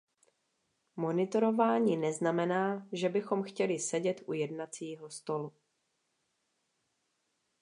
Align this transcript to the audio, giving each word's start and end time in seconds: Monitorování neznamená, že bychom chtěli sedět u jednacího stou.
Monitorování 0.95 1.97
neznamená, 1.97 2.87
že 2.91 3.09
bychom 3.09 3.43
chtěli 3.43 3.79
sedět 3.79 4.21
u 4.25 4.33
jednacího 4.33 5.09
stou. 5.09 5.51